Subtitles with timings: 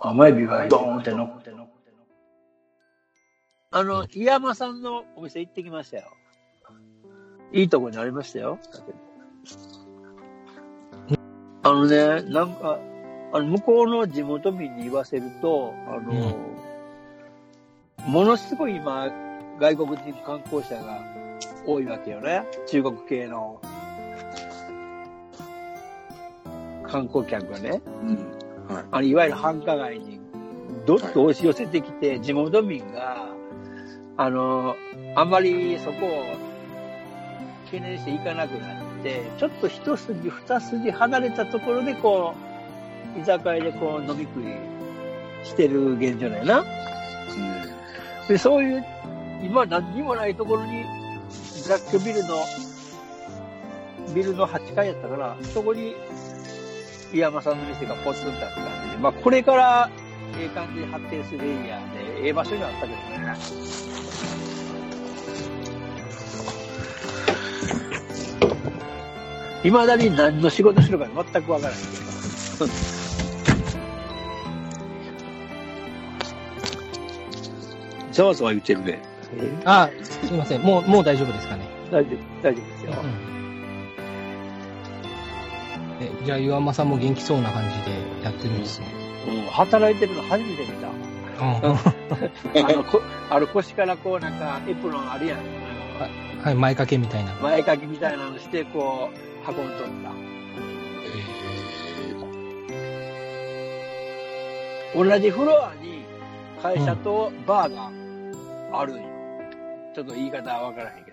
[0.00, 1.72] 甘エビがドーンって乗って乗って。
[3.70, 6.04] あの、井山さんのお店行ってきましたよ。
[7.52, 8.58] いいとこにありましたよ。
[11.62, 12.78] あのね、なんか、
[13.32, 16.36] あの、向こうの地元民に言わせると、あの、
[18.06, 19.10] ものすごい今、
[19.58, 21.02] 外国人観光者が
[21.66, 22.44] 多いわけよね。
[22.66, 23.60] 中国系の
[26.86, 27.80] 観光客がね。
[28.02, 28.43] うん。
[28.68, 28.84] はい。
[28.90, 30.20] あのいわゆる繁華街に
[30.86, 33.28] どっと押し寄せてきて、地元民が、
[34.16, 34.76] あの、
[35.16, 36.24] あんまりそこを
[37.64, 42.34] 懸念していかなくなって、ちょっと一筋二筋離れたところでこ
[43.16, 44.74] う、居酒屋でこう飲み食い
[45.44, 46.58] してる現状だよな。
[46.58, 48.28] うん。
[48.28, 48.84] で、そういう、
[49.42, 50.84] 今何にもないところに、
[51.62, 52.36] 雑居ビルの、
[54.14, 55.94] ビルの8階やったから、そこに、
[57.14, 59.88] 井山さんの店がポツンとあった感じで、まあ、これから、
[60.36, 62.94] ええ感じで発展するエリアで、ええ場所にあったけどね。
[69.62, 71.86] 未だに何の仕事してるか全くわからないけ
[72.58, 72.94] ど。
[78.10, 79.00] ざわざわ言ってるね。
[79.64, 80.62] あ、すいません。
[80.62, 81.68] もう、もう大丈夫ですかね。
[81.92, 82.92] 大丈夫、大丈夫ですよ。
[82.92, 83.33] え
[86.24, 88.86] じゃあ、岩間さんも元気そうな感じでやってるんですね。
[89.28, 90.88] うん、働いてるの初めて見た。
[90.88, 92.64] うん。
[92.66, 95.38] あの、こあの腰からこうなんかエプロンあるやん。
[96.42, 97.32] はい、前掛けみたいな。
[97.42, 100.34] 前掛けみたいなのして、こう、運んとった。
[104.94, 106.04] 同じフロアに
[106.62, 107.90] 会社とバーが
[108.78, 109.02] あるんよ。
[109.94, 111.03] ちょっと言い方はわからへん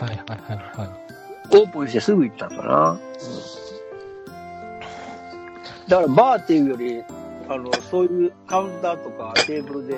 [0.00, 1.56] はい、はい、はい、はい。
[1.56, 3.00] オープンしてすぐ行ったんかな。
[5.88, 7.02] だからバーっていうより、
[7.48, 9.96] あの、そういうカウンターとかテーブルで、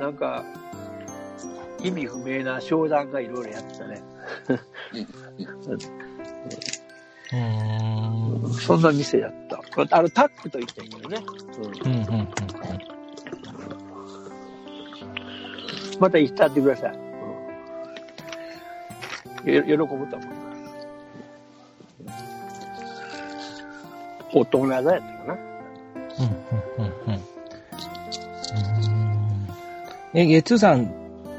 [0.00, 0.42] なんか、
[1.80, 4.02] 意味不明な商談がいろいろやってたね。
[7.32, 8.54] うーん。
[8.54, 9.60] そんな店やった。
[9.96, 11.22] あの、タックと言ったんやけどね。
[11.84, 12.28] うん、うん、うん。
[16.00, 17.07] また行ってってください。
[19.44, 20.18] 喜ぶと思います。
[24.32, 25.34] 大人座やったかな。
[26.18, 27.20] うん、うん、うん、うん。
[30.14, 30.92] え、ゲッツーさん、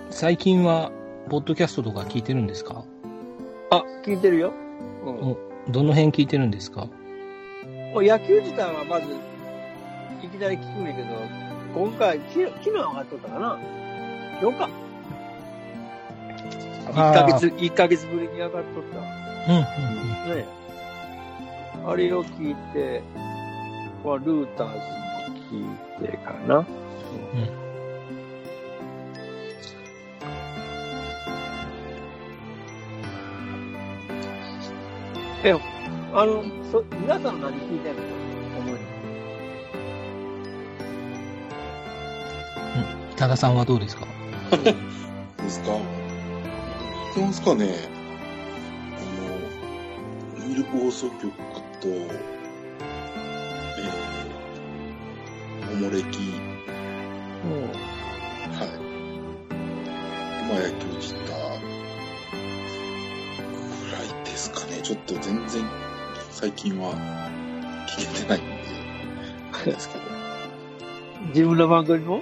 [0.09, 0.91] 最近は、
[1.29, 2.83] ポッドキャストとか聞いてるんですか？
[3.69, 4.53] あ、聞いてるよ。
[5.05, 5.13] うん。
[5.31, 5.37] お
[5.69, 6.87] どの辺聞いてるんですか？
[7.93, 9.05] もう野球自体はまず、
[10.23, 11.07] いきなり聞くんやけど、
[11.75, 13.59] 今回、き昨日上がっとったかな
[14.41, 14.69] 今日か。
[16.93, 18.63] 1ヶ月、一ヶ月ぶりに上がっとっ
[18.93, 18.99] た。
[19.51, 19.57] うん、
[20.31, 20.45] うん、ね。
[21.87, 23.01] あれを聞いて、
[24.05, 24.83] まあ、ルーターズも
[25.51, 26.65] 聞いてかな。
[35.43, 35.53] え、
[36.13, 38.01] あの、そ、皆さん何聞いてんの？
[38.59, 38.79] 思いうん。
[43.15, 44.05] 多田さんはどうですか？
[47.19, 47.65] どうですかね
[48.95, 51.21] あの、ミルク放送局
[51.81, 56.19] と、えー、おもれき、
[58.55, 58.67] はい。
[60.47, 61.17] まあ、野球した
[63.83, 64.81] ぐらいですかね。
[64.81, 65.65] ちょっと全然、
[66.31, 66.93] 最近は
[67.89, 68.47] 聞けてないんで、
[69.51, 70.05] あれですけど。
[71.35, 72.21] 自分の番組も？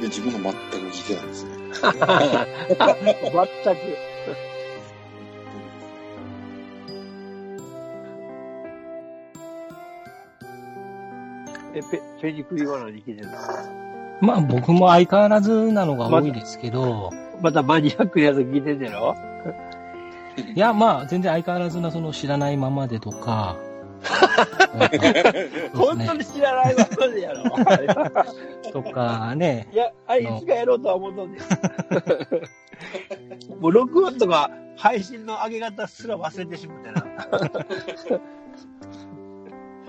[0.00, 1.63] で、自分が全く聞けないですね。
[1.80, 3.80] 全く。
[11.74, 13.30] え、ペ、ペニクリは何聞いてんの？
[14.20, 17.10] まあ僕も相変わらずなのが多いですけど、
[17.42, 19.14] またマニアックなやつ聞いてんじゃろ？
[20.54, 23.56] いやまあ全然相変わらずなその知らないままでとか、
[25.74, 27.44] 本当に知らないままでやろ。
[28.72, 31.40] とかね、いや、あれいつかやろうとは思うとんねん。
[33.60, 37.04] もう録音とか配信の上げ方すら忘れてしまったな。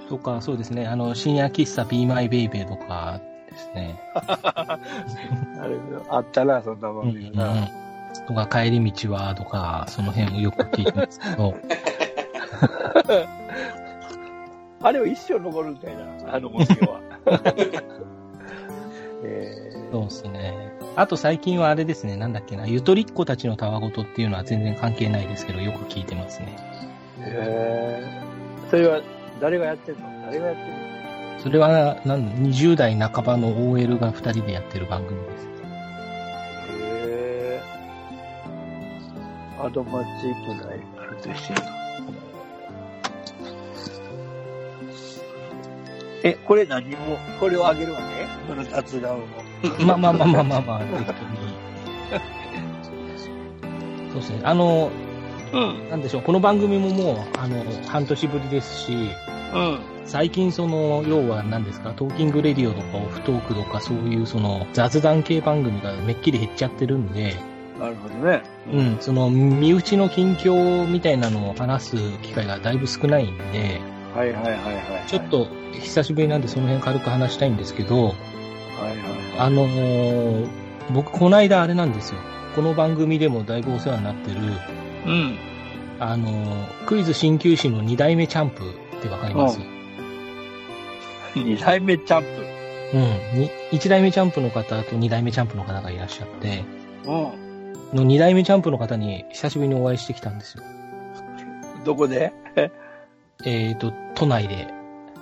[0.08, 4.00] とかそうですね、あの深夜喫茶 Be My Baby とかですね。
[4.14, 4.78] あ
[5.68, 5.76] れ
[6.10, 7.68] あったな、そんな番組うんな。
[8.28, 11.54] とか帰り道はとか、その辺をよく聞いてますけど、
[14.86, 17.02] あれは一生残るんかいな、あの模様は。
[19.26, 20.54] えそうですね。
[20.96, 26.56] あと最近はあれですね、なんだっけな、ゆとりっ子たちのたわごとっていうのは全然関係ないですけど、よく聞いてますね。
[27.20, 29.02] ー、えー、それは
[29.42, 30.02] 誰がやってんの？
[30.28, 31.40] 誰がやってんの？
[31.40, 35.48] それは、なん20代半ばの OL が2人でやってる番組です。
[36.84, 39.66] へー。
[39.66, 40.80] アドマチ行けない。
[41.00, 41.54] あれと一
[46.26, 48.26] え、これ何も、これをあげるわけ？
[48.50, 49.20] この雑談を。
[49.86, 51.16] まあまあまあまあまあまあ、適当に。
[54.12, 54.40] そうですね。
[54.44, 54.90] あの、
[55.54, 55.90] うん。
[55.90, 58.94] なんでしょう、この番組ももう、あの、半年ぶりですし、
[59.54, 59.80] うん。
[60.06, 67.36] 最近その、要は何ですか、トーキングレディオとかオフトークとかそういうその雑談系番組がめっきり減っちゃってるんで、
[67.80, 68.42] なるほどね。
[68.72, 73.80] うん、その身内の近況みたいなのを話す機会がだいぶ少ないんで、
[74.16, 74.58] はいはいはいは
[75.06, 75.08] い。
[75.08, 75.28] ちょっ。
[75.28, 75.48] と
[75.82, 78.16] 久しぶりなんでその辺軽く話したいんですけど、はいはい
[79.40, 82.20] あのー僕この間あれなんですよ。
[82.56, 84.40] この番組でもだいぶお世話になってる、
[85.08, 85.38] うん。
[86.00, 88.62] あのークイズ鍼灸師の二代目チャンプ
[88.98, 89.60] ってわかります、
[91.36, 92.28] 二代目チャンプ。
[93.34, 93.40] うん。
[93.40, 96.64] に一代目チャンプの方と二代目チャンプの方がいらっしゃって、
[97.06, 97.98] うん。
[97.98, 100.64] の二代目チャンプの方に久しぶりにお会いしてきたんですよ。
[101.84, 102.32] どこで？
[103.44, 104.68] えっ、と、都内で。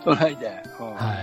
[0.04, 0.64] 都内で。
[0.80, 1.14] うんは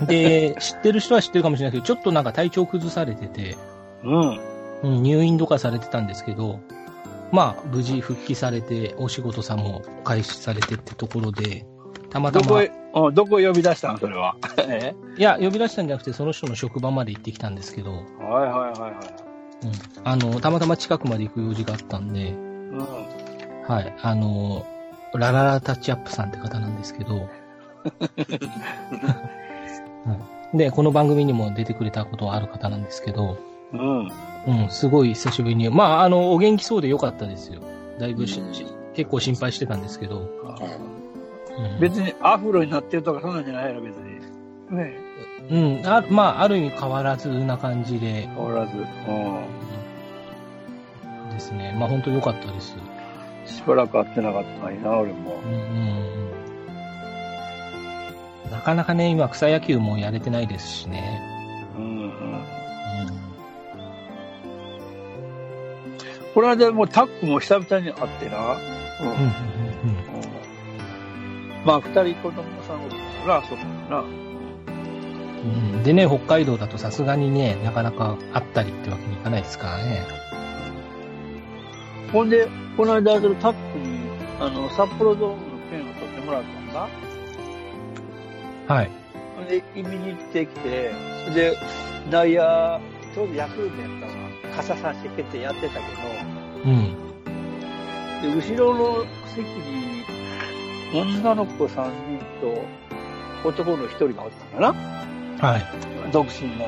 [0.00, 0.06] い。
[0.06, 3.56] で、知ってる人は知ってるかもしれないけど、ちょっとなんか体調崩されてて、
[4.02, 4.40] うん。
[4.82, 6.60] うん、入院とかされてたんですけど、
[7.32, 11.66] まあ、無事復帰されて、お仕事さんも開始されてってところで、
[12.08, 14.36] たまたま、いどこへ、うんどこへ呼び出したのそれは？
[14.68, 14.94] え？
[15.16, 18.92] や、呼び出したんじゃなくて、その人の職場まで行ってきたんですけど、はいはいはいはい。
[19.62, 22.78] うん、あの、たまたま近くまで行く用事があったんで、うん。
[23.68, 24.66] はい、あの、
[25.18, 27.28] ラララタッチアップさんって方なんですけど、はい
[30.54, 33.38] で、この番組にも出てくれたことはある方なんですけど、
[33.72, 34.10] うん。
[34.46, 37.60] うん、すごい久しぶりに、まあ、あの、お元気そうでよかったですよ。
[37.98, 44.18] だいぶし、し結構心配してたんですけど、うん、別にアフロになってるとかそんなんじゃないやろ、別に。
[44.76, 44.94] ね
[45.50, 48.76] うん、あまあ、ある意味変わらずな感じで、変わらず。
[48.76, 48.84] うう
[51.26, 51.76] んですね。
[51.78, 52.76] まあ、本当良かったです。
[53.52, 53.56] ん。
[53.56, 55.48] しばらく会ってなかったのにな、俺もう。
[55.48, 56.00] ん
[58.50, 61.20] なかなかね、今草野球もやれてないですしね。
[61.76, 62.00] うんうん。
[62.00, 62.10] うん
[66.34, 68.56] この間もうタックも久々に会ってな。
[69.00, 69.08] うん。
[69.08, 70.30] うんうんうん
[71.64, 73.54] まあ、二人子供さんおるからな、そ。
[73.54, 74.30] うん
[75.42, 80.02] うんでね、北海道だとさすがにね、なかなか会ったりってわけにいかないですからね。
[82.12, 84.00] ほんで、この間、そのタックに、
[84.40, 86.88] あの、札幌ドームの券を取ってもらったんだ。
[88.74, 88.90] はい。
[89.36, 90.92] ほんで、見に行ってきて、
[91.34, 91.56] で、
[92.10, 92.80] 内野、
[93.14, 94.12] ちょうどヤクルトやったわ。
[94.56, 95.80] 傘さしてけてやってたけ
[96.64, 96.94] うん。
[98.22, 100.04] ど、で、後ろの席に、
[100.92, 102.64] 女の子3人と、
[103.48, 105.62] 男の1人がおったんかなはい。
[106.12, 106.66] 独身の。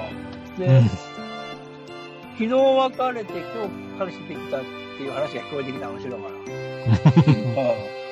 [0.58, 0.88] で、うん。
[0.88, 6.30] 昨日別れて今日彼氏できたっていう話が聞こえてきたの、後ろから。
[7.26, 8.02] うん。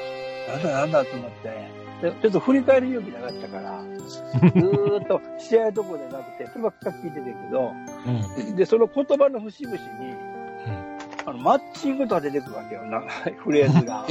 [0.48, 1.80] なんだなんだと思って。
[2.00, 7.72] でちょっと振り返る勇気なかったから、 ずーっと試合どころでなくて、そればっか聞いてたけど、
[8.48, 8.56] うん。
[8.56, 9.82] で、その言葉の節々に、
[11.26, 13.02] あの、マッチングとか出てくるわけよ、な
[13.38, 14.06] フレーズが。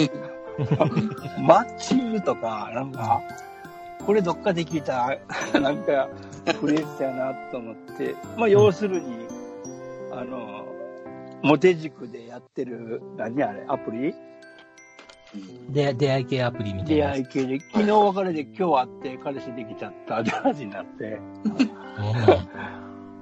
[1.42, 3.22] マッチングとか、なんか、
[4.06, 5.18] これどっかで聞いた、
[5.60, 6.10] なんか、
[6.60, 9.28] フレーズやなと思って、まあ、要するに、
[10.12, 10.69] あの、
[11.44, 14.14] モテ塾でやってる、何あれ、アプリ？
[15.70, 17.18] で、出会い系アプリみたい出なやつ。
[17.18, 21.20] 会い系で、昨日別れで今日会って彼氏できちゃったって話になって、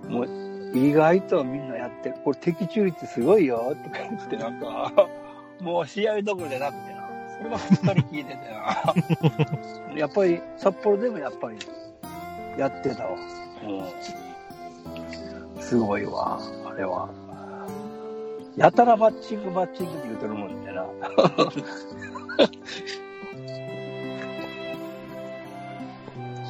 [0.07, 2.15] もう意外とみんなやってる。
[2.23, 4.91] これ的中率すごいよとか言ってなんか、
[5.61, 7.09] もう試合どころじゃなくてな。
[7.37, 8.37] そればっかり聞いてて
[9.91, 9.93] な。
[9.99, 11.57] やっぱり札幌でもやっぱり
[12.57, 13.11] やってたわ。
[13.67, 15.61] うん。
[15.61, 17.09] すごいわ、あれは。
[18.57, 20.83] やたらマッチングマッチングって言うてるもんねな。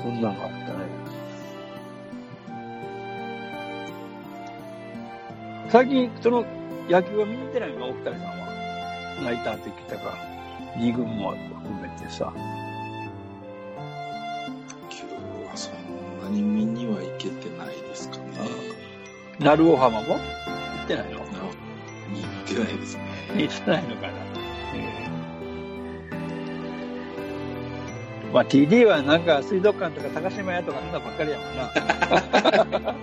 [0.02, 1.08] そんなのがあったね。
[5.70, 6.46] 最近、その、
[6.90, 8.48] 野球は見に行ってないのお二人さんは。
[9.26, 10.14] ナイターって来たから。
[10.78, 12.32] 二軍も含めてさ。
[12.34, 12.42] 今
[14.90, 15.04] 日
[15.50, 18.24] はそんなに見には行けてないですかね。
[19.40, 20.20] 鳴尾浜も行
[20.86, 21.17] ってないの？
[22.64, 23.04] 見に行ってないですね。
[23.38, 24.14] 行ってないのかな。
[28.34, 32.96] まあ TD はなんか水族館とか高島屋とかそんなばっかりやもんな。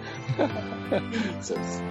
[1.41, 1.87] そうですね。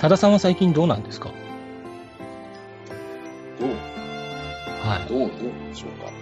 [0.00, 1.30] 多田さんは最近どうなんですか？
[3.58, 5.08] どう、はい。
[5.08, 5.30] どう、どう
[5.70, 6.12] でしょうか？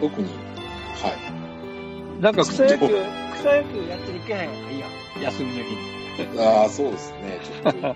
[0.00, 0.28] 特に、
[1.02, 2.22] はい。
[2.22, 4.50] なんか草野球、草野球やってるけへん。
[4.72, 4.86] いいや、
[5.24, 5.99] 休みの日に。
[6.38, 7.40] ああ、そうですね。
[7.42, 7.94] ちょっと、ですね、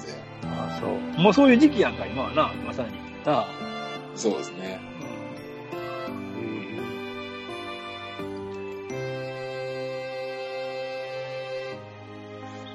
[0.00, 0.52] 全然。
[0.52, 1.22] ああ、そう。
[1.22, 2.90] もうそういう時期やんか、今はな、まさに。
[3.24, 3.46] なあ。
[4.14, 4.80] そうですね。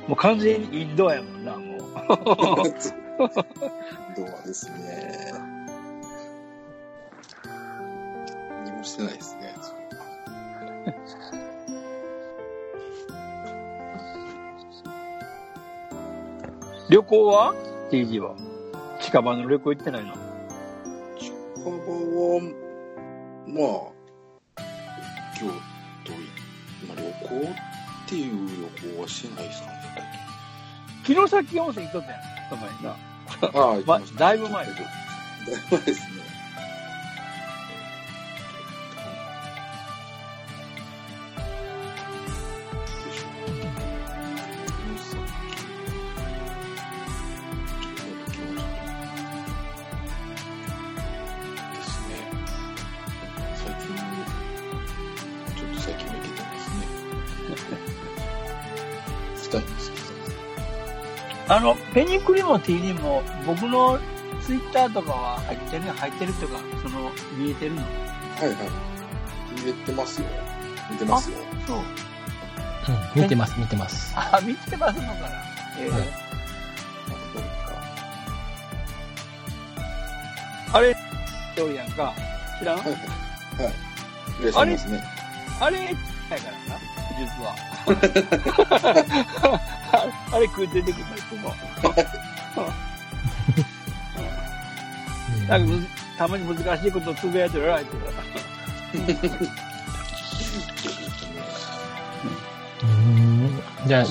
[0.08, 1.80] もう完全にインドアやもんな、もう。
[4.16, 5.32] どうですね。
[8.66, 9.33] 何もしてないです
[16.94, 17.56] 旅行は
[17.90, 18.36] ?TG は？
[19.02, 20.14] 近場の旅行行ってないの？
[21.18, 21.34] 近
[21.66, 22.40] 場は、
[23.48, 24.62] まあ、
[25.36, 25.48] 京
[26.06, 26.16] 都い、
[26.88, 29.74] まあ、旅行っていう旅行はしてないですかね、
[31.04, 32.22] 城崎温泉行っとったやん。
[32.50, 32.92] その前にな。
[32.92, 36.23] ああ、 まだいぶ前だいぶ前ですね。
[61.54, 64.00] あの、ペニクリも TD も、僕の
[64.42, 67.82] ツイッターとかは入ってる入ってるとか、その、見えてるの？
[67.84, 67.88] は
[68.46, 68.58] いはい。
[69.64, 70.28] 見えてますよ。
[70.90, 71.38] 見てますよ。
[71.68, 71.78] そう。
[71.78, 74.14] うん、見てます、見てます。
[74.16, 75.14] あ、見てますのかな？
[75.80, 76.02] ええはい
[80.74, 80.90] あれ、
[81.76, 82.16] やんか？
[82.58, 82.78] 知らん？
[82.80, 83.02] はいはい。
[83.64, 83.74] はい。
[84.42, 85.04] いらっしゃいますね。
[85.60, 85.94] あれ、やか
[86.34, 86.80] らな、
[87.20, 87.54] 実は。
[90.34, 91.06] あれ食う出てくる。
[95.48, 95.74] なんか
[96.18, 97.98] たまに難しいことをつぶやいてるら、いつう
[102.86, 104.06] んじゃあ、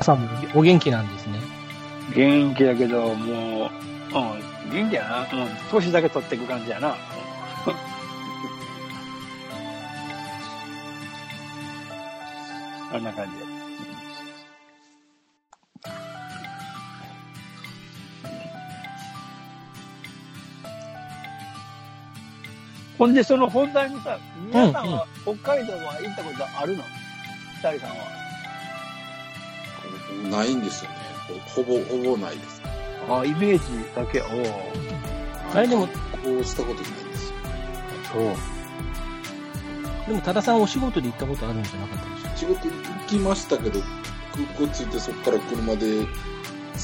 [0.00, 1.40] 朝もお元気なんですね。
[2.14, 3.70] 元気やけど、もう、
[4.14, 4.18] う
[4.68, 5.22] ん、元気やな。
[5.22, 5.28] うん、
[5.70, 6.94] 年だけ取っていく感じやな。
[12.92, 13.55] あんな感じ。
[22.98, 26.82] ほんで、その本題にさ、皆さんは北海道は行ったことあるの？
[27.62, 27.96] 二人さんは。
[30.30, 30.96] ないんですよね。
[31.54, 32.62] ほぼ、ほぼないです。
[33.08, 34.20] あ、イメージだけ。
[34.22, 34.72] おお。
[35.54, 35.92] あれでも、こ
[36.40, 37.36] うしたことないんですよ。
[38.12, 38.22] そう。
[40.08, 42.74] でも、多田さんお仕事で行ったことあるんじゃなかったでしょ仕事行
[43.08, 43.80] きましたけど、
[44.32, 46.06] 空港着いてそこから車で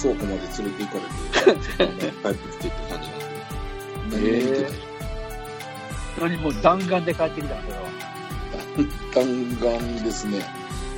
[0.00, 0.98] 倉庫まで連れて行か
[1.46, 1.62] れて、
[2.22, 4.16] 帰ってきてって感じなんで。
[4.16, 4.91] 何も見てない。
[6.20, 7.82] 何も弾丸で帰ってきたんだよ。
[9.14, 9.24] 弾
[9.60, 10.44] 丸ですね。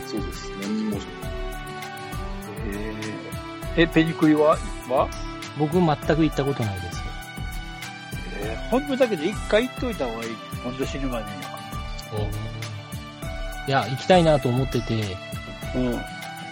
[0.06, 0.50] そうです。
[0.60, 0.98] 何も、
[3.76, 4.56] ええ、ペニクリは？
[4.88, 5.08] は？
[5.58, 7.02] 僕全く行ったことないです。
[8.42, 10.30] えー、本当だけど一回行っといた方がいい。
[10.62, 11.24] 本当死ぬまで
[13.66, 15.04] いや、行きたいなと思ってて、に
[15.88, 16.04] は。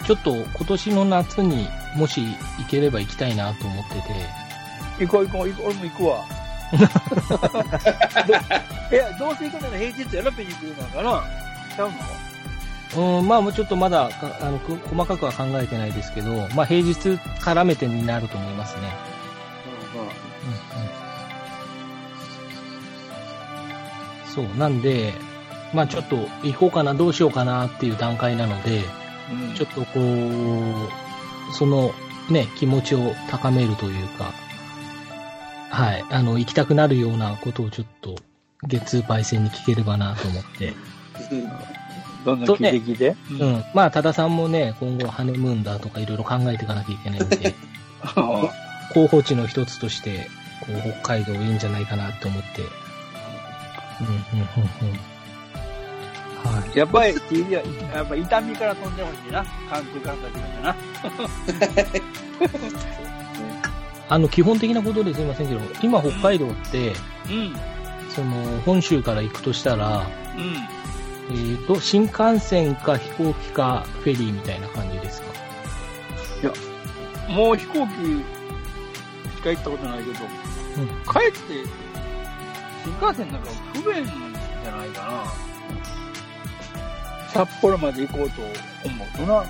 [0.06, 2.22] ちょっと今年の夏にもし
[2.58, 3.98] 行ければ行きたいなと思ってて、
[5.00, 5.06] うん。
[5.06, 5.66] 行こう行こう行こう。
[5.66, 6.24] 俺も行くわ。
[6.72, 6.78] ど
[8.96, 11.22] いや、どうせ行くなら平日やろ、ペニクリなんかな。
[11.76, 11.90] ちゃう
[12.94, 13.18] の？
[13.18, 16.92] うん、まあもうちょっとまだかあのく細かくは考えてないですけど、まあ平日
[17.40, 18.82] 絡めてになると思いますね。
[24.34, 25.12] そう、なんで、
[25.74, 28.82] まあちょっと行こうかな、どうしようかなっていう段階なので、
[29.30, 29.54] うんうん。
[29.54, 31.92] ちょっとこう、その
[32.30, 34.32] ね、気持ちを高めるというか、
[35.72, 38.16] はい、あの、行きたくなるようなことをちょっと、
[38.68, 40.74] 月通パイセンに聞ければなと思って。
[42.26, 43.16] どんどん聞いて聞いて。
[43.30, 43.44] う。
[43.44, 43.64] ん。
[43.72, 47.54] まあ、多田さんもね、今後ハネムーンだとかいろいろ考えていかなきゃいけないんで、
[48.92, 50.28] 候補地の一つとして、
[50.60, 52.60] こう、北海道いいんじゃないかなって思って。
[54.02, 54.18] うん、うん、うん、
[54.88, 55.00] うん。
[56.52, 56.78] はい。
[56.78, 57.14] やっぱり
[57.50, 57.62] や
[58.02, 59.42] っぱ痛みから飛んでほしいな。
[59.70, 60.60] 関空から立ちました
[63.00, 63.06] な。
[64.12, 66.92] あの、基本的なことですいませんけど、今北海道って、
[67.30, 67.56] うん。
[68.10, 70.54] その、本州から行くとしたら、うん。
[71.30, 75.28] えーと、新幹線か飛行機かフェリーみたいな感じですか？
[77.30, 77.92] もう飛行機
[79.34, 80.18] しか行ったことないけど、
[80.76, 81.38] うん帰って、
[82.84, 85.24] 新幹線なんか不便じゃないかな。
[87.28, 89.42] 札幌まで行こうと思うとな。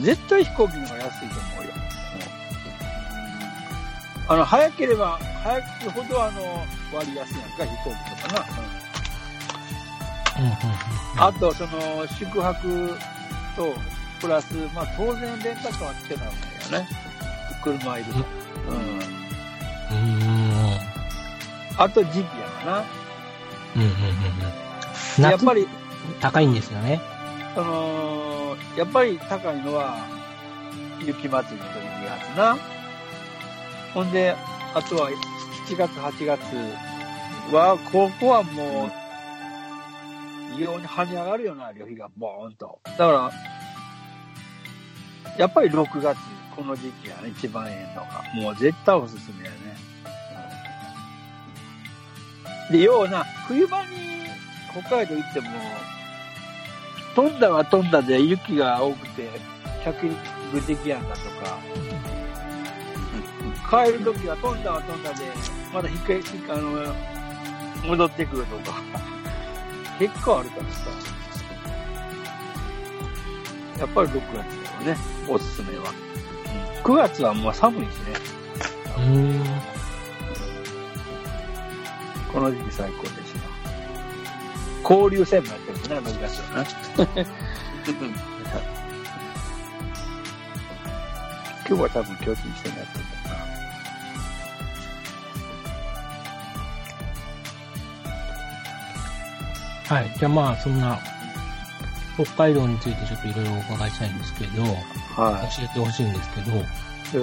[0.00, 1.72] 絶対飛行機の方が安いと思うよ。
[4.28, 8.46] あの、早ければ、早くほどあの、割安やんか、飛行機とかな。
[10.38, 10.56] うんうんうん。
[11.16, 12.98] あと、その、宿泊
[13.56, 13.74] と、
[14.20, 16.32] プラス、まあ当然レンタカーはつけなわ
[16.68, 16.88] けよね。
[17.62, 18.18] 車いると。
[18.70, 19.98] うん。
[19.98, 20.22] うん。
[20.22, 20.78] うん
[21.78, 22.84] あと時期やかな。
[23.76, 23.92] うんうんうん。
[25.18, 25.68] 夏やっぱり、
[26.20, 27.00] 高いんですよね。
[27.54, 28.37] その、
[28.76, 29.98] やっぱり高いのは、
[31.00, 32.56] 雪祭りというやつな。
[33.94, 34.36] ほんで、
[34.74, 35.10] あとは
[35.66, 36.40] 7月、8月
[37.52, 38.90] は、ここはもう、
[40.58, 42.80] 異様に跳ね上がるような旅費がボーンと。
[42.84, 43.30] だから、
[45.36, 46.18] やっぱり6月、
[46.56, 48.24] この時期やね、一番ええのが。
[48.34, 49.56] もう絶対おすすめやね。
[52.70, 53.88] で、ような、冬場に
[54.72, 55.48] 北海道行っても、
[57.18, 59.28] 飛んだは飛んだで雪が多くて、
[59.84, 61.58] 着陸できやんかとか、
[63.84, 65.24] 帰るときは飛んだは飛んだで、
[65.74, 66.94] まだ引っか引っあの、
[67.88, 68.80] 戻ってくるとか、
[69.98, 70.90] 結構あるからさ。
[73.80, 74.96] やっぱり6月だよね、
[75.28, 75.92] おすすめは。
[76.84, 78.14] 9月はもう寒いしね、
[78.96, 79.44] うん。
[82.32, 83.27] この時期最高ですよ。
[84.88, 86.64] 交流戦もやってるしね、6月は
[87.14, 87.26] ね。
[91.68, 93.28] 今日は多分巨人戦やってるんだ
[99.90, 99.96] な。
[99.96, 100.10] はい。
[100.18, 100.98] じゃあまあ、そんな、
[102.16, 106.56] 北海道についてちょっといろいろお伺いしたいんですけど、は教えてほしいんですけど、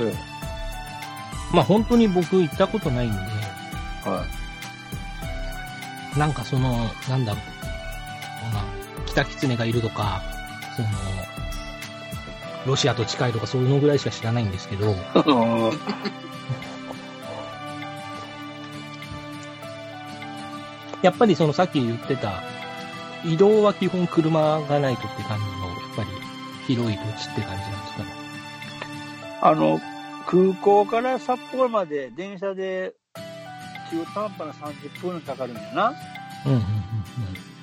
[0.03, 0.07] い。
[0.07, 0.13] うん。
[1.51, 4.24] まあ本当に僕行ったことないんで、は
[6.15, 6.19] い。
[6.19, 7.54] なんかその、なんだろう、
[8.53, 8.63] まあ、
[9.05, 10.21] 北狐がいるとか、
[10.75, 10.89] その、
[12.65, 14.95] ロシアと近いとかそういうのぐらいしか知らないんですけど、
[21.01, 22.41] やっぱりそのさっき言ってた、
[23.24, 26.09] 移動は基本車がないとって感じの、やっぱり
[26.67, 28.09] 広い土地って感じなんですかね。
[29.41, 29.79] あの、
[30.25, 32.96] 空港から札幌まで電車で
[33.91, 35.93] 中途半端な30分かかるんやな。
[36.46, 37.54] うんうんうん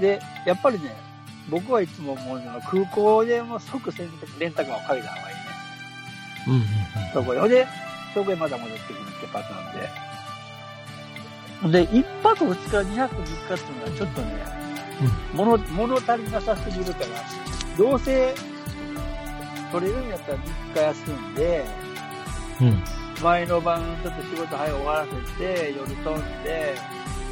[0.00, 0.96] で、やっぱりね、
[1.48, 5.42] 僕はいつも思うのは空港でもう即洗濯レンタカーを借りた方がいいね。
[6.46, 6.54] うん。
[6.54, 6.66] うんうん
[7.12, 7.38] そこへ。
[7.38, 7.66] ほんで、
[8.14, 9.70] そこへまた戻ってくるってパター
[11.70, 11.84] ンで。
[11.84, 14.44] で、一泊二日、二泊三日っていうのはちょっとね、
[15.34, 17.06] 物、物足りなさすぎるから、
[17.78, 18.34] どうせ
[19.72, 21.64] 取れるんやったら3日休んで、
[22.60, 22.68] うん。
[22.68, 22.82] うん。
[23.22, 26.74] 前の晩ちょっと仕事早く終わらせて、夜飛んで、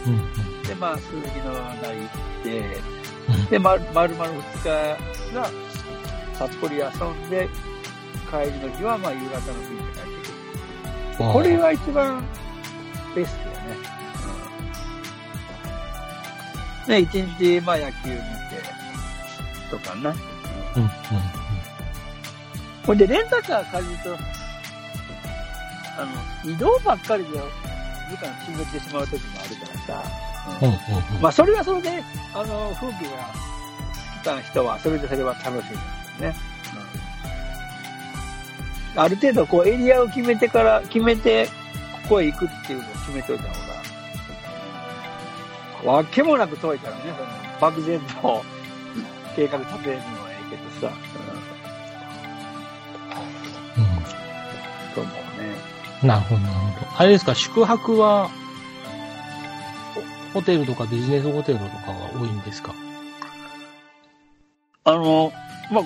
[0.06, 0.53] うんうん。
[0.66, 2.80] で、まあ、数日の内行って、
[3.28, 5.50] うんで、まる、まるまる2日が
[6.34, 7.48] 札幌遊んで、
[8.30, 11.32] 帰りの日はまあ夕方の便で帰ってくる。
[11.32, 12.24] これが一番
[13.14, 13.58] ベストだね。
[16.84, 18.24] うん、ね、一日、まあ野球見て、
[19.70, 20.10] とかな。
[20.10, 20.90] うんうん
[22.84, 24.14] ほんで、レンタカー借りると、
[25.96, 26.04] あ
[26.44, 30.33] の、移動ばっかりで時間決めてしまう時もあるからさ。
[30.60, 30.68] うん。
[30.68, 31.22] うんうんうん。
[31.22, 32.02] まあ、それはそれで、
[32.34, 33.10] あの、風景が
[34.16, 35.74] 好きな人は、それでそれは楽しいんですよ
[36.30, 36.36] ね。
[38.94, 41.46] うん、ある程度、こう、エリアを決めてから、決めて、
[42.04, 43.50] ここへ行くっていうのを決めといた方
[45.84, 48.42] が、わけもなく遠いからね、その、漠然と
[49.36, 50.94] 計画立てるのはええけどさ、
[53.76, 53.86] ううん、
[54.94, 55.48] と思うね。
[56.02, 56.06] ん。
[56.06, 56.86] なるほど、なるほど。
[56.98, 58.30] あれですか、宿泊は、
[60.34, 62.74] ホテルとかビジネスホテルとかが多いんですか？
[64.84, 65.32] あの、
[65.72, 65.84] まあ、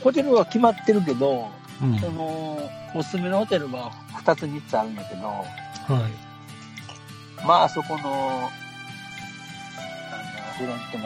[0.00, 1.48] ホテルは決まってるけど、
[1.82, 1.98] うん。
[1.98, 3.90] その、おすすめのホテルは
[4.24, 5.44] 2つ3つあるんだけど、は
[7.42, 7.44] い。
[7.46, 8.48] まあそこの、あの、
[10.58, 11.04] フロントの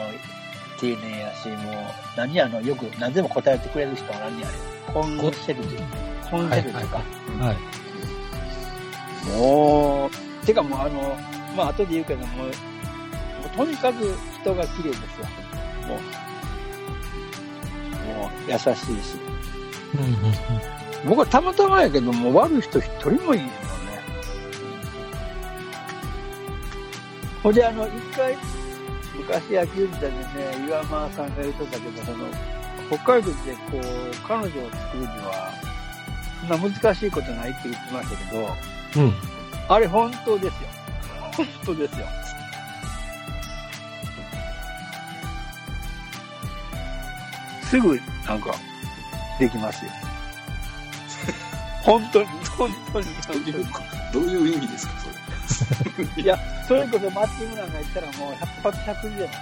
[0.79, 1.75] 丁寧やし、もう、
[2.17, 4.53] 何あの、よく何でも答えてくれる人は何あれ、
[4.93, 7.01] コンシェルジュ、コンシェルジュか。
[7.39, 7.57] はい。
[9.37, 11.17] もう、てかもうあの、
[11.55, 15.25] まあ後で言うけども、もうとにかく人が綺麗ですよ。
[15.87, 15.99] もう、
[18.19, 19.17] もう優しいし。
[19.95, 20.73] うんうんうん。
[21.05, 23.53] 僕はたまたまやけども、悪い人一人もいいのね。
[27.43, 28.37] ほんで、あの、一回、
[29.17, 32.25] 昔野球時代でね、岩間さんが言うとったけど、その、
[32.89, 33.81] 北海道でこう、
[34.25, 35.51] 彼女を作るには、
[36.47, 39.13] そんな難しいことないって言ってましたけど、うん。
[39.67, 40.69] あれ本当ですよ。
[41.35, 42.05] 本当ですよ。
[47.63, 48.53] すぐ、なんか、
[49.39, 49.91] できますよ。
[51.81, 53.65] 本当に、本当に、どういう、
[54.13, 55.07] どういう意味ですか、そ
[56.17, 56.23] れ？
[56.23, 59.37] いや、それこそマッチングなんか言ったらもう100発100じゃない。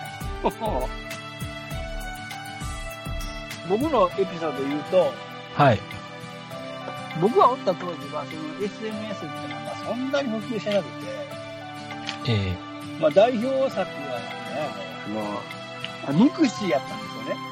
[3.70, 5.14] 僕のエピソード言うと、
[5.56, 5.80] はい。
[7.22, 11.11] 僕がおった当時は、その SNS っていうのがそんなに普及してなくて、
[12.28, 13.92] ええまあ代表作がね、
[16.08, 17.52] あの、 mixi やったんですよね。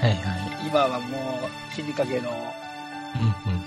[0.00, 0.68] はいはい。
[0.68, 1.06] 今はも
[1.46, 2.30] う死にかけの。
[2.30, 3.62] うんうん。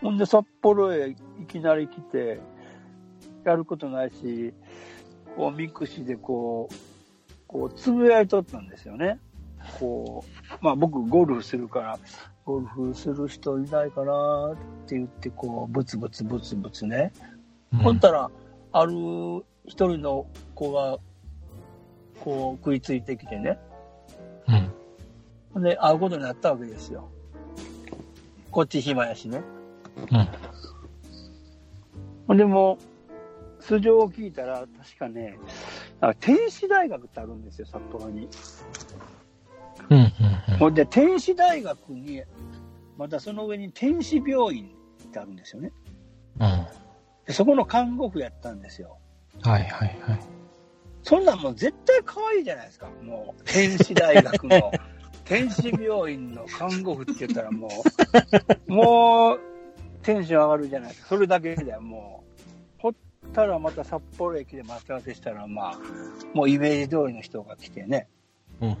[0.00, 2.40] ほんで札幌へいきなり来て、
[3.44, 4.52] やることないし、
[5.36, 6.74] こう mixi でこう、
[7.46, 9.20] こうつぶやいとったんですよね。
[9.78, 10.24] こ
[10.60, 11.98] う、まあ僕ゴルフするから、
[12.44, 14.56] ゴルフする人いないかなっ
[14.88, 17.12] て言って、こう、ブツブツブツブツね。
[17.72, 18.30] うんほんたら、
[18.78, 18.92] ある
[19.64, 20.98] 一人の子が、
[22.20, 23.58] こう食いついてきてね。
[24.48, 24.72] うん。
[25.54, 27.08] ほんで、会うことになったわけですよ。
[28.50, 29.42] こっち暇やしね。
[32.28, 32.36] うん。
[32.36, 32.78] でも
[33.58, 35.38] う、素性を聞いたら、確かね、
[35.98, 38.28] か天使大学ってあるんですよ、札幌に。
[39.88, 39.98] うん。
[39.98, 40.10] うん。
[40.58, 42.22] ほんで、天使大学に、
[42.98, 44.70] またその上に天使病院
[45.02, 45.72] ってあるんですよね。
[46.40, 46.85] うん。
[47.26, 48.98] でそこの看護婦やったんですよ。
[49.42, 50.20] はいはいはい。
[51.02, 52.88] そんなんもう絶対可愛いじゃないですか。
[53.02, 54.72] もう、天使大学の、
[55.24, 57.68] 天使病院の看護婦って言ったらも
[58.68, 59.40] う、もう、
[60.02, 61.08] テンション上がるじゃないですか。
[61.08, 62.24] それだけでも
[62.78, 62.92] う、ほっ
[63.32, 65.78] たらまた札幌駅で待ち合わせしたら、まあ、
[66.32, 68.08] もうイメージ通りの人が来てね。
[68.60, 68.68] うん。
[68.68, 68.76] うん。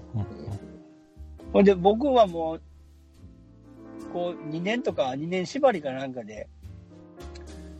[1.52, 2.60] ほんで、僕はもう、
[4.12, 6.48] こう、2年とか2年縛りかなんかで、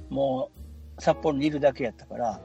[0.09, 0.56] もう、
[0.99, 2.41] 札幌にいるだけやったから、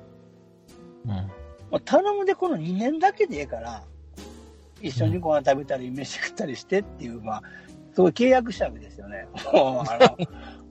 [1.06, 1.12] うん。
[1.12, 3.84] まあ、頼むでこの2年だけでええから、
[4.82, 7.44] 一緒にご飯食べたり、飯食ったりしてっていう、まあ、
[7.94, 9.28] すごい契約したわけですよね。
[9.54, 10.18] もう、あ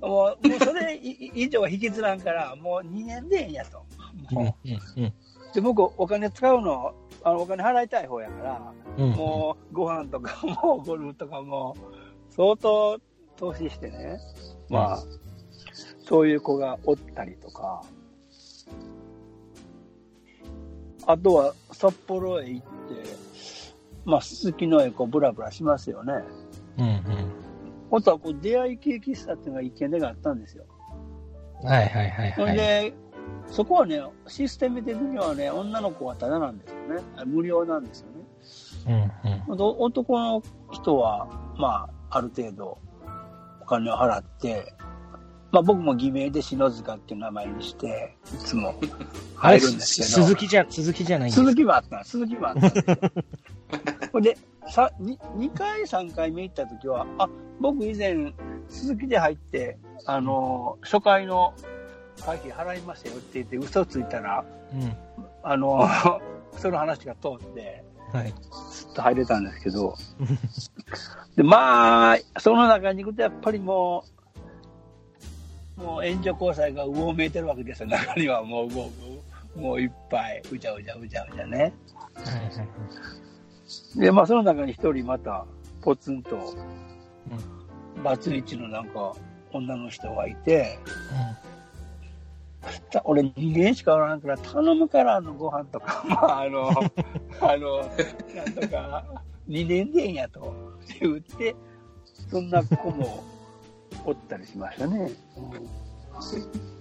[0.01, 3.85] の、 もう、もうそれ以以上は引きずらんから、もう2年でええんやと。
[4.31, 5.05] もうん。
[5.05, 5.13] う
[5.55, 9.11] で、僕、お金使うの、あの、お金払いたい方やから、うん。
[9.13, 11.77] もう、ご飯とかも、ゴルフとかも、
[12.31, 12.99] 相当
[13.37, 14.19] 投資してね、
[14.69, 15.03] まあ、
[16.11, 17.85] そういう子がおったりとか、
[21.07, 22.69] あとは札幌へ行って、
[24.05, 26.15] まあ、すすきのへこうブラブラしますよね。
[26.79, 26.85] うん。
[26.85, 27.97] うん。
[27.97, 30.65] あとはこう出会い系喫茶っていうのが一軒でがあったんですよ。
[31.63, 32.57] はいはいはいはい。
[32.57, 32.93] で、
[33.47, 37.03] そこはね、システム的にはね、女の子はタダなんですよね。
[37.19, 38.09] あ無料なんですよ
[38.89, 39.13] ね。
[39.29, 39.51] うん。
[39.51, 39.57] うん。
[39.57, 40.43] ど男の
[40.73, 42.79] 人は、まあ、ある程度
[43.63, 44.75] お金を払って、
[45.53, 48.75] まあ僕も偽名で篠塚っていう名前にして、いつも
[49.37, 50.09] 入るんですけど。
[50.25, 52.71] 鈴木じゃ、鈴木じゃないんです鈴木もあった、鈴木もあった。
[54.13, 54.37] ほ んで、
[54.69, 57.29] さ、に2回、3回目行った時は、あ、
[57.61, 58.33] 僕以前、
[58.69, 61.53] 鈴木で入って、あの、初回の
[62.21, 64.97] 会費払いましたよって言って嘘ついたら、うん。
[65.43, 65.89] あの、
[66.57, 68.35] その話が通って、はい。
[68.71, 69.95] すっと入れたんですけど、
[71.37, 74.20] で、まあ、その中に行くとやっぱりもう、
[75.81, 77.89] もう援助交際がうごめいてるわけですよ。
[77.89, 78.91] 中にはもう、も
[79.57, 81.73] う、もういっぱい、うじゃうじゃうじゃうじゃね。
[83.97, 85.47] で、まあその中に一人また、
[85.83, 86.55] ポツンと、
[88.05, 89.15] バツイチのなんか、
[89.53, 90.79] 女の人がいて、
[92.91, 96.69] た俺2年しかおらんから頼むからあのご飯とか、まああの、
[97.41, 97.79] あの、
[98.35, 99.05] なんとか、
[99.49, 100.55] 2年でええんやと
[101.01, 101.57] 言って、
[102.31, 103.25] そんな子も
[104.05, 105.11] おったりしましたね。
[105.37, 106.81] うん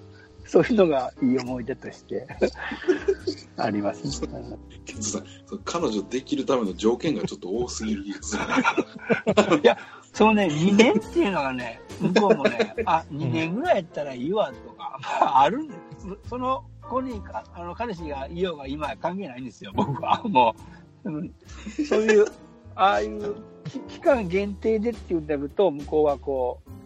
[0.50, 2.26] そういうのがいい思い出として
[3.56, 4.42] ありますね。
[4.84, 8.04] けどさ、その彼女できるための条件がちょっと多すぎる。
[8.10, 8.12] い
[9.62, 9.78] や、
[10.12, 16.08] そうね、2年っていうのがね、向こうもね、あ、2年ぐらいやったらいいわとか、まあ、あるんです。
[16.28, 20.20] その子にか、あの、彼氏がいようが今は関係ないんですよ、僕は。
[20.24, 20.56] も
[21.04, 21.34] う、うん
[21.88, 22.26] そういう、
[22.74, 26.79] ああいうき期間限定でっていうんだと、向こうはこう、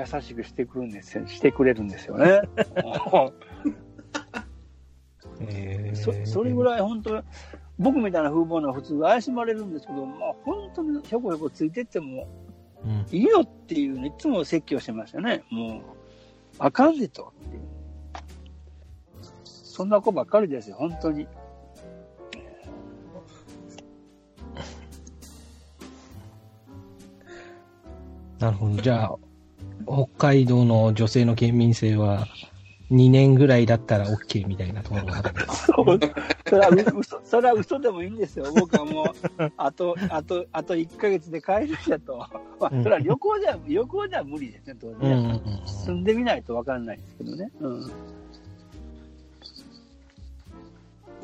[0.00, 2.42] 優しくしてくるんですよ、してくれるんですよね。
[5.40, 7.22] えそそれぐらい本当、
[7.78, 12.28] 僕みたいな風貌の普通怪しまれるんですけど、まあ本当にひょこひょこついてっても、
[12.84, 13.06] うん。
[13.10, 15.44] いいよっていうのいつも説教してましたね。
[15.50, 15.82] もう、
[16.58, 17.32] あかんでと。
[19.44, 21.26] そんな子ばっかりですよ、本当に。
[28.38, 28.76] なるほど。
[28.80, 29.18] じゃあ、
[29.90, 32.26] 北海道の女性の県民性は、
[32.90, 35.66] 2年ぐらいだったら OK みたいなところがあるんです。
[36.48, 38.46] それは嘘、それは嘘でもいいんですよ。
[38.52, 42.18] 僕はもう、あと、あと、あと1ヶ月で帰るんやと。
[42.58, 44.98] まあ、それは旅行じゃ、旅行じゃ無理ですね、当然。
[45.00, 47.50] うんうんうん住んでみないとわかんないんですけどね。
[47.60, 47.90] うん。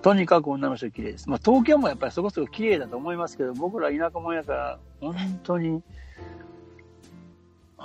[0.02, 1.28] とにかく女の人綺麗です。
[1.28, 5.82] まあ、東京もやっぱりそこそこ綺麗だと思いますけど、僕ら田舎者やから、本当に、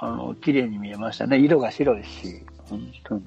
[0.03, 1.37] あの、綺麗に見えましたね。
[1.37, 3.23] 色が白いし、本当に。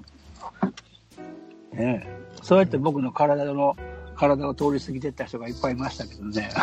[1.72, 3.76] ねえそうやって僕の体の、
[4.16, 6.50] 体を通り過ぎてった人がいっぱいいましたけどね。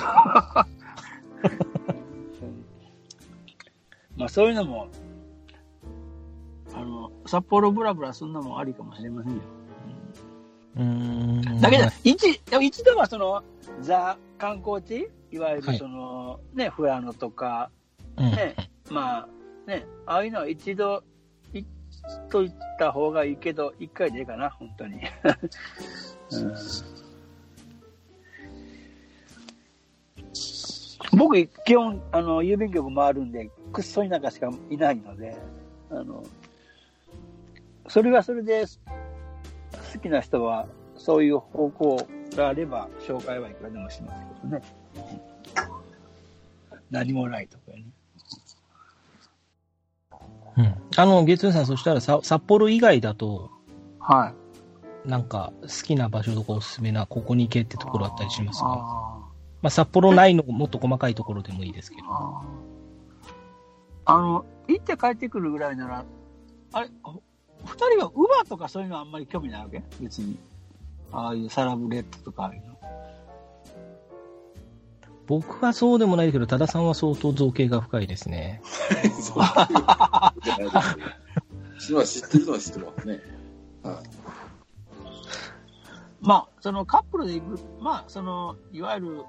[4.17, 4.89] まあそういうのも、
[6.73, 9.39] あの、札幌ブラブラすんのもありかもしれませんよ。
[10.75, 11.61] うーん。
[11.61, 13.41] だけどまあ、一、でも一度はその、
[13.79, 17.71] ザ観光地いわゆはいるその、ね、富良野とか、
[18.17, 18.55] うんね、
[18.89, 19.27] まあ、
[19.67, 21.03] ね、ああいうのは一度
[21.53, 21.69] 行っ
[22.29, 25.01] といた方がいいけど、一回でいいかな、本当に。
[26.31, 27.01] うん
[31.13, 35.35] 僕、基本、あの、郵便局回るんで、くっそ田舎しかいないので、
[35.89, 36.23] あの、
[37.89, 38.65] それはそれで、
[39.93, 44.61] 好きな人は、そういう方向があれば、紹介はいくらでもしますけどね。
[46.89, 47.83] 何もないとこやね。
[50.57, 50.75] うん。
[50.95, 53.49] あの、月曜さん、そしたらさ札幌以外だと、
[53.99, 54.33] は
[55.05, 55.09] い。
[55.09, 58.67] なんか好きな場所とかおすすめな、ここに行けってところあったりしますか？
[58.69, 59.17] あ
[59.61, 62.03] まあ、札幌内のもっと細かいところでもいいですけど。
[62.09, 62.41] あ
[64.05, 66.05] あの、行って帰ってくるぐらいなら、
[66.73, 67.21] あれ、ほ
[67.63, 69.83] 二人は乳母とかそういうのはあんまり興味ないわけ？
[69.99, 70.37] 別に。
[71.11, 72.77] ああいうサラブレッドとかああいうの。
[75.31, 78.61] 僕はそうでもないけど、多田さんは相当造形が深いですね。
[81.79, 83.21] そう知ってるのは知ってるわね。
[83.81, 83.95] はい。
[86.19, 89.23] まあ、そのカップルで行く、まあ、その、いわゆる、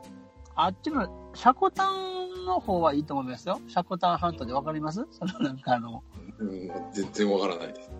[0.56, 3.60] あっちの、シャコタンの方はいいと思いますよ。
[3.68, 5.06] シャコタン半島でわかります？
[5.12, 6.02] そのなんかあの、
[6.40, 7.92] うん、全然わからないです。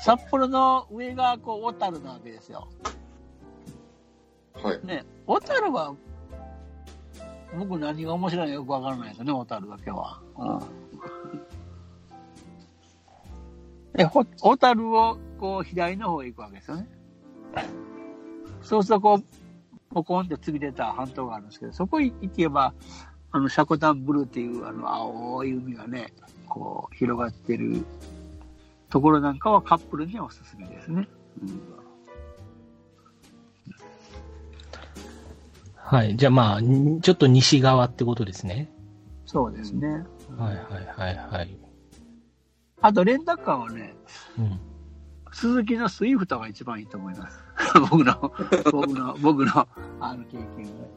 [0.00, 2.68] 札幌の上がこう、小樽なわけですよ。
[4.52, 4.86] はい。
[4.86, 5.94] ね、小樽は、
[7.56, 10.20] 僕何が面白いのよくわからないですね、小樽だけは。
[10.38, 10.60] うん。
[13.96, 16.88] で、ほ小樽をこう左の方へ行くわけですよね。
[18.62, 19.24] そうするとこう、
[19.94, 22.74] ポコンって次出た半島があるんですけど、そこ行けば、
[23.30, 26.12] あの、シャコタンブルーっていうあの青い海がね、
[26.46, 27.84] こう広がってる
[28.90, 31.08] ところなんかはカップルにはおすすめですね。
[31.42, 31.87] うん
[35.90, 36.16] はい。
[36.16, 38.70] じゃあまあ、んちょっと西側ってことですね。
[39.24, 40.04] そうですね。
[40.36, 41.56] はいはいはいはい。
[42.82, 43.94] あと、レンタカーはね、
[44.38, 44.60] うん。
[45.32, 47.42] スズキのスイフトが一番いいと思います。
[47.90, 48.32] 僕の、
[48.70, 49.66] 僕の、僕の、
[49.98, 50.90] あの経験を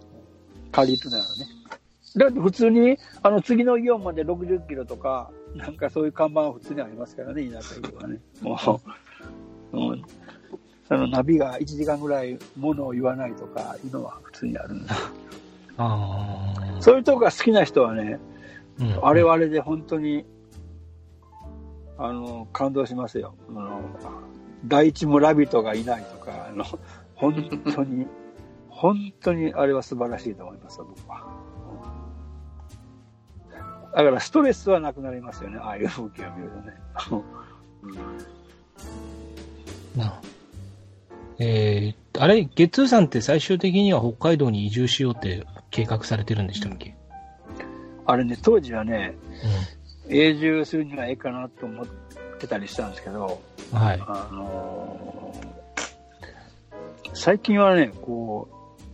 [0.74, 1.30] 借りるならね。
[2.18, 8.20] だって普通に、あの、次のイオンまで60キロとか、なんかそういう看板は普通にありますからね、田舎はね。
[8.42, 8.60] も
[9.72, 10.02] う、う
[10.96, 14.96] ん、そのナビが1時間ぐらいものを言わないとかいうのは普通にあるんです。
[15.78, 16.82] ああ。
[16.82, 18.20] そういうとこが好きな人はね、
[18.80, 20.26] うんあれはあれで本当に、
[21.98, 23.36] あの、感動しますよ。
[23.50, 23.82] あの、
[24.66, 26.64] 第一村人がいないとか、あの、
[27.16, 28.08] 本当に、
[28.70, 31.28] 本当にあれは素晴らしいと思いますよ、僕は。
[33.94, 36.74] だからストレスはなくなりますよね、ああいう風景を見るとね。
[39.98, 40.22] な
[41.44, 46.96] えー、あれ、ゲッツーさんって最終的には北海道に移住しようって計画されてるんでしたっけ、
[48.06, 49.16] あれね、当時はね、
[50.08, 51.86] 永住するにはええかなと思っ
[52.40, 53.42] てたりしたんですけど、
[53.74, 53.80] うん。
[53.80, 54.00] はい。
[54.02, 55.52] あのー
[57.14, 58.48] 最近はね、こ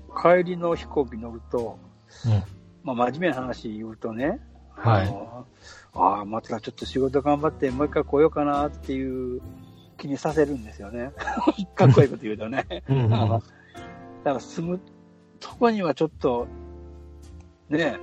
[0.09, 1.77] う、帰りの飛行機乗ると、
[2.25, 2.43] うん。
[2.83, 4.39] まあ、真面目な話言うとね、
[4.71, 5.13] はい
[5.93, 9.41] ああ、またちょっと仕事頑張ってもう一回来ようかなっていう
[9.97, 11.11] 気にさせるんですよね。
[11.75, 12.65] かっこいいこと言うとね。
[12.87, 13.43] うんうんあの
[14.23, 14.79] だから住む
[15.39, 16.47] とこにはちょっと、
[17.69, 17.97] ね、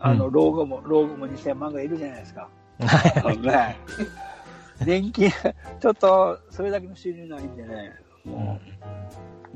[0.00, 2.48] あの、う老後も、老後も2000万がいるじゃないですか。
[2.80, 3.38] はい。
[3.38, 3.76] ね、
[4.84, 5.30] 年金、
[5.78, 7.92] ちょっとそれだけの収入ないんでね、
[8.24, 8.58] も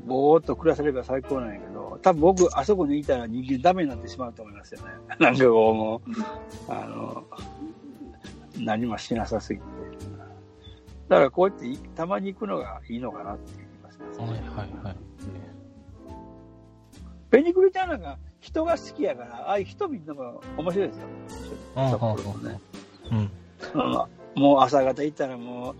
[0.03, 4.91] う、ぼーっと暮らせれば最高なんやけど、多分僕、あそこにいたら人間ダメになってしまうと思いますよね。
[5.19, 7.23] なんかこう、もう、あの、
[8.59, 9.65] 何もしなさすぎて。
[11.07, 14.39] だからこうやっていたまに行くのがいいのかなっていう気がします、はいはい
[14.83, 14.95] はい。
[17.29, 21.07] ペニクリちゃんなんか人が好きやから、ああいう人見るのが面白いですよ。
[21.75, 22.59] あ札幌もね。
[23.11, 23.17] うん。
[23.17, 23.29] うん
[24.35, 25.75] もう朝方行ったらもう、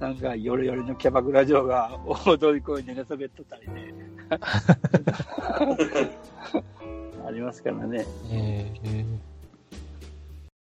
[0.00, 3.94] なんか夜々のキャバクラ嬢が大通り公園で寝そべっとったりね。
[7.26, 8.06] ありますからね。
[8.30, 9.04] ええ